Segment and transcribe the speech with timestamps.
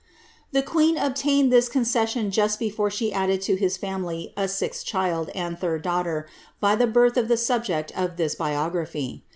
[0.51, 5.29] The queen obtained this concession just before she added to his family a sixth child
[5.35, 6.27] and third daughter,
[6.59, 9.21] by the birth of the subject of this biography.